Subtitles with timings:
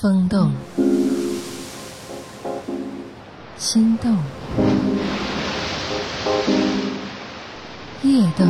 [0.00, 0.52] 风动，
[3.56, 4.16] 心动，
[8.04, 8.46] 夜动，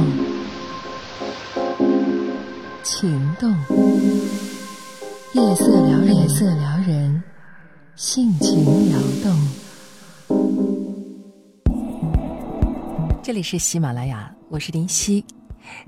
[2.83, 3.51] 情动，
[5.33, 7.23] 夜色撩人，夜色撩人，
[7.97, 9.35] 性情撩动。
[13.23, 15.25] 这里是喜马拉雅，我是林夕，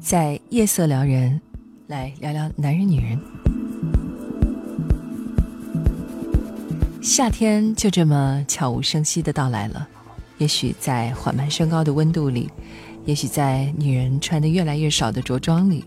[0.00, 1.38] 在夜色撩人，
[1.86, 3.20] 来聊聊男人女人。
[7.02, 9.88] 夏天就这么悄无声息的到来了，
[10.36, 12.50] 也许在缓慢升高的温度里，
[13.06, 15.82] 也许在女人穿的越来越少的着装里，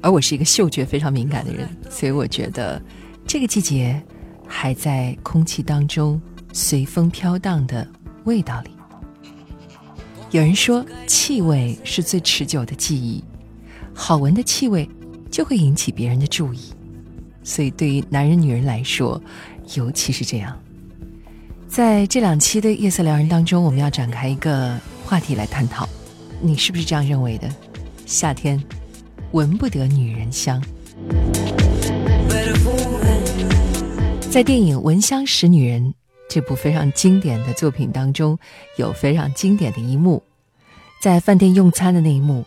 [0.00, 2.80] 而我是一个嗅觉非常敏感的人，所以我觉得
[3.26, 4.02] 这个季节
[4.46, 6.20] 还在空气当中
[6.54, 7.86] 随风飘荡的
[8.24, 8.70] 味道里。
[10.30, 13.22] 有人说，气味是最持久的记忆，
[13.94, 14.88] 好闻的气味
[15.30, 16.72] 就会引起别人的注意，
[17.48, 19.20] 所以对于男人女人来说。
[19.74, 20.58] 尤其是这样，
[21.68, 25.86] 在这两期的夜色撩人当中，我们要展开一个话题来探讨：
[26.40, 27.46] 你是不是这样认为的？
[28.06, 28.58] 夏天
[29.32, 30.58] 闻不得女人香。
[34.30, 35.82] 在电影《闻香识女人》
[36.30, 38.38] 这部非常经典的作品当中，
[38.78, 40.22] 有非常经典的一幕，
[41.02, 42.42] 在饭店用餐的那一幕，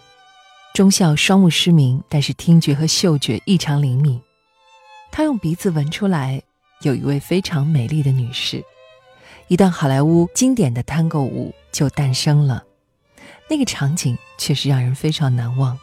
[0.74, 4.20] 忠孝双目失明，但是听觉和嗅觉异常灵敏，
[5.12, 6.42] 他用鼻子闻出来。
[6.84, 8.64] 有一位非常美丽的女士，
[9.48, 12.64] 一段好莱坞经典的探戈舞就诞生了。
[13.48, 15.78] 那个场景确实让人非常难忘。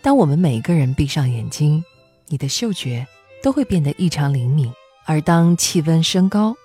[0.00, 1.84] 当我们每一个人闭上眼睛，
[2.26, 3.06] 你的嗅觉
[3.44, 4.72] 都会变得异常灵敏。
[5.04, 6.56] 而当气温升高，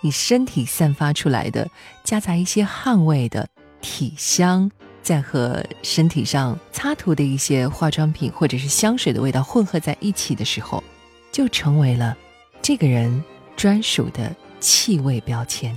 [0.00, 1.70] 你身体散发出来的
[2.02, 3.48] 夹杂一些汗味的
[3.80, 4.68] 体香，
[5.00, 10.82] 再和身体上擦涂的一些化妆品或者是香水的味道混合在一起的时候，
[11.30, 12.16] 就成为了。
[12.62, 13.24] 这个人
[13.56, 15.76] 专属的气味标签，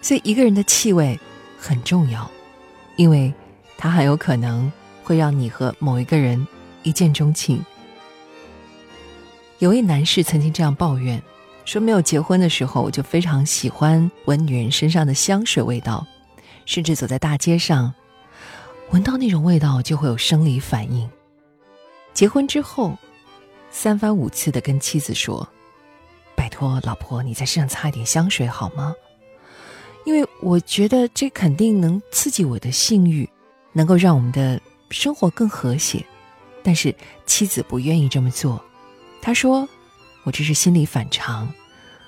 [0.00, 1.20] 所以一个人的气味
[1.58, 2.28] 很重要，
[2.96, 3.32] 因为
[3.76, 4.72] 它很有可能
[5.04, 6.44] 会让你和某一个人
[6.82, 7.62] 一见钟情。
[9.58, 11.22] 有位男士曾经这样抱怨
[11.66, 16.06] 说：“没有结婚的时候，我就非常喜欢闻女人身上的香水味道，
[16.64, 17.92] 甚至走在大街上，
[18.90, 21.08] 闻到那种味道就会有生理反应。
[22.14, 22.96] 结婚之后。”
[23.74, 25.48] 三番五次的跟妻子说
[26.36, 28.94] ：“拜托，老婆，你在身上擦一点香水好吗？
[30.04, 33.28] 因为我觉得这肯定能刺激我的性欲，
[33.72, 36.04] 能够让我们的生活更和谐。
[36.62, 36.94] 但是
[37.24, 38.62] 妻子不愿意这么做，
[39.22, 39.66] 她说
[40.24, 41.50] ：‘我这是心理反常。’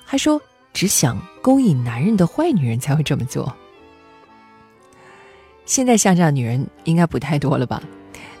[0.05, 0.39] 还说
[0.71, 3.53] 只想勾引男人的坏女人才会这么做。
[5.65, 7.81] 现在像这样女人应该不太多了吧？”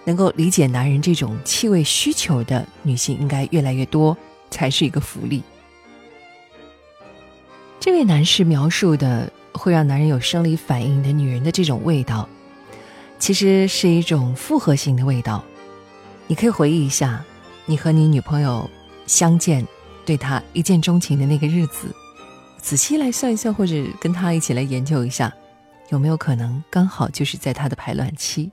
[0.05, 4.15] 能够理解男人这种气味需求的女性应该越来越多，
[4.49, 5.43] 才是一个福利。
[7.79, 12.27] 这位男士描述的会让男人有生理反应的女人的这种味道，
[13.19, 15.43] 其实是一种复合型的味道。
[16.27, 17.23] 你可以回忆一下，
[17.65, 18.67] 你和你女朋友
[19.05, 19.67] 相见，
[20.05, 21.93] 对她一见钟情的那个日子，
[22.57, 25.31] 仔细来算一算，或者跟她一起来研究一下，
[25.89, 28.51] 有没有可能刚好就是在她的排卵期。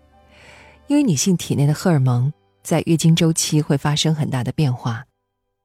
[0.89, 2.33] 因为女性体内的荷尔蒙
[2.63, 5.05] 在月经周期会发生很大的变化，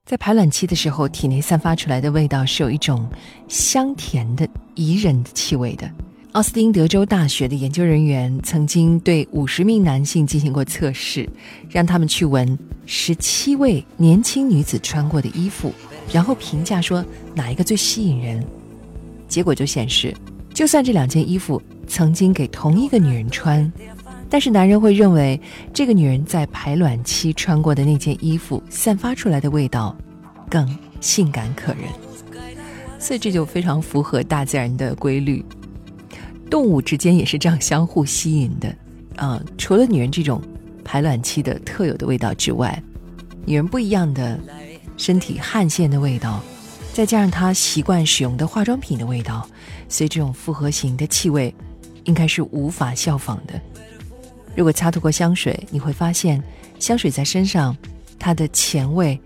[0.06, 3.10] 在排卵期的时候，体内散发出来的味道是有一种
[3.48, 5.90] 香甜的宜人的气味的。
[6.34, 11.28] 奥斯汀德州大学的研究人员曾经对五十名男性进行过测试，
[11.70, 15.74] 让他们去闻十七位年轻女子穿过的衣服，
[16.14, 17.04] 然后评价说
[17.34, 18.46] 哪一个最吸引人。
[19.28, 20.16] 结果就显示，
[20.54, 23.72] 就算这两件衣服曾经给同一个女人穿。
[24.30, 25.40] 但是男人会认为，
[25.74, 29.96] 这个女人在排卵期穿过的那件衣服散发出来的味道，
[30.50, 30.68] 更
[31.00, 31.84] 性感可人，
[33.00, 35.44] 所以这就非常符合大自然的规律。
[36.50, 38.76] 动物之间也是这样相互吸引的，
[39.16, 40.42] 啊，除了女人这种
[40.84, 42.82] 排卵期的特有的味道之外，
[43.46, 44.40] 女人不一样的
[44.98, 46.42] 身体汗腺的味道，
[46.94, 49.48] 再加上她习惯使用的化妆品的味道，
[49.88, 51.54] 所以这种复合型的气味，
[52.06, 53.62] 应该是无法效仿的。
[54.58, 56.44] 如果擦涂过香水，你会发现，
[56.80, 57.78] 香水在身上，
[58.18, 59.18] 它的前味、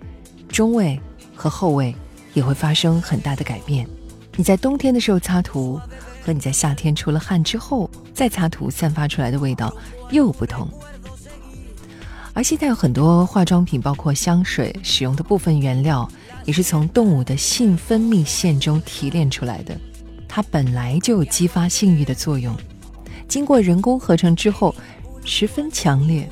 [0.49, 0.99] 中味
[1.33, 1.95] 和后味
[2.33, 3.87] 也会发生很大的改变。
[4.35, 5.79] 你在冬天的时候擦涂，
[6.21, 9.73] 和你在夏天出了汗之后再擦涂，散发出来的味道
[10.09, 10.67] 又不同。
[12.33, 16.05] 而现在有很多化妆品，包括香水，使用的部分原料
[16.43, 19.79] 也是从动物的性分泌腺中提炼出来的，
[20.27, 22.53] 它本来就有激发性欲的作用，
[23.29, 24.75] 经过人工合成之后。
[25.23, 26.29] 十分强烈，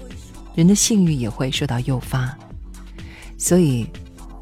[0.55, 2.37] 人的性欲也会受到诱发，
[3.37, 3.87] 所以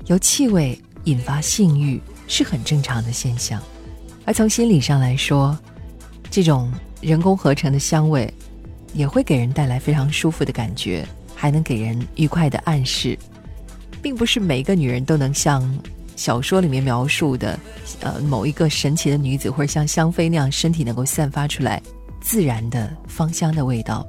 [0.05, 3.61] 由气味引发性欲是很正常的现象。
[4.25, 5.57] 而从心理上来说，
[6.29, 6.71] 这种
[7.01, 8.33] 人工合成的香味
[8.93, 13.17] 也会给人带来非常舒服的感觉，还能给人愉快的暗示。
[14.01, 15.77] 并不是每一个女人都能像
[16.15, 17.59] 小说里面描述的，
[17.99, 21.81] 呃，某一个神奇的女子，或者像香妃那样，身体能够散发出来
[22.21, 24.07] 自然的芳香的味道。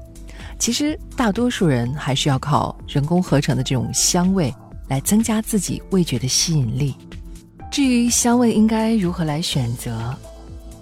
[0.59, 4.53] 其实，大多数人还是要靠人工合成的这种香味
[4.89, 6.95] 来增加自己味觉的吸引力。
[7.71, 10.15] 至于香味应该如何来选择，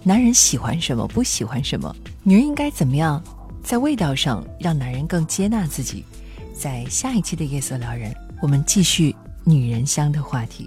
[0.02, 3.22] 男人喜欢什么，不喜欢什么，女人应该怎么样
[3.62, 6.04] 在味道上让男人更接纳自己？
[6.54, 9.14] 在下一期的夜色撩人，我们继续
[9.44, 10.66] 女人香的话题。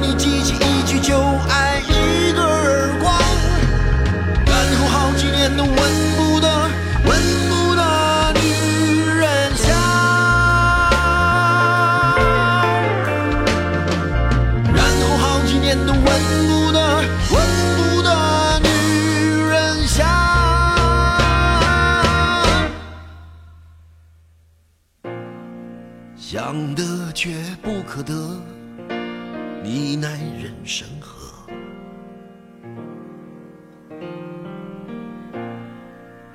[0.00, 1.18] 你记起一句就
[1.48, 1.71] 爱。
[30.02, 31.46] 奈人生何？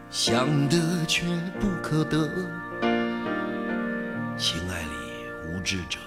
[0.09, 1.25] 想得却
[1.59, 2.29] 不可得，
[4.37, 4.87] 情爱里
[5.49, 5.99] 无知者。